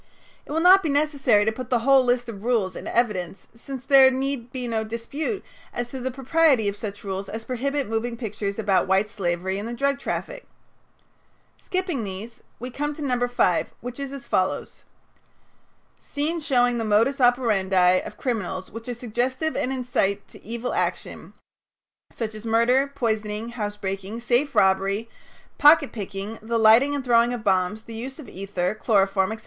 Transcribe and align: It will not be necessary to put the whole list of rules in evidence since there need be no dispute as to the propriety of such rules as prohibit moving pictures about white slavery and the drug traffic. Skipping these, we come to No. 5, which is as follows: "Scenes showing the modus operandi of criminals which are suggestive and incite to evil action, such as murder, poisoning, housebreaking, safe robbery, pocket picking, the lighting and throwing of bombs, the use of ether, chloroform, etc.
It 0.47 0.51
will 0.51 0.61
not 0.61 0.81
be 0.81 0.89
necessary 0.89 1.45
to 1.45 1.51
put 1.51 1.69
the 1.69 1.81
whole 1.85 2.03
list 2.03 2.27
of 2.27 2.43
rules 2.43 2.75
in 2.75 2.87
evidence 2.87 3.45
since 3.53 3.85
there 3.85 4.09
need 4.09 4.51
be 4.51 4.67
no 4.67 4.83
dispute 4.83 5.45
as 5.71 5.91
to 5.91 5.99
the 5.99 6.09
propriety 6.09 6.67
of 6.67 6.75
such 6.75 7.03
rules 7.03 7.29
as 7.29 7.43
prohibit 7.43 7.87
moving 7.87 8.17
pictures 8.17 8.57
about 8.57 8.87
white 8.87 9.07
slavery 9.09 9.59
and 9.59 9.67
the 9.67 9.75
drug 9.75 9.99
traffic. 9.99 10.47
Skipping 11.59 12.03
these, 12.03 12.41
we 12.59 12.71
come 12.71 12.95
to 12.95 13.03
No. 13.03 13.27
5, 13.27 13.67
which 13.79 13.99
is 13.99 14.11
as 14.11 14.25
follows: 14.25 14.85
"Scenes 16.01 16.43
showing 16.43 16.79
the 16.79 16.83
modus 16.83 17.21
operandi 17.21 17.97
of 17.99 18.17
criminals 18.17 18.71
which 18.71 18.87
are 18.89 18.95
suggestive 18.95 19.55
and 19.55 19.71
incite 19.71 20.27
to 20.29 20.43
evil 20.43 20.73
action, 20.73 21.33
such 22.11 22.33
as 22.33 22.43
murder, 22.43 22.87
poisoning, 22.95 23.49
housebreaking, 23.49 24.19
safe 24.19 24.55
robbery, 24.55 25.07
pocket 25.59 25.91
picking, 25.91 26.39
the 26.41 26.57
lighting 26.57 26.95
and 26.95 27.05
throwing 27.05 27.31
of 27.33 27.43
bombs, 27.43 27.83
the 27.83 27.93
use 27.93 28.17
of 28.17 28.27
ether, 28.27 28.73
chloroform, 28.73 29.31
etc. 29.31 29.39